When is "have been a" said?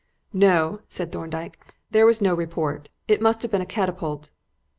3.43-3.67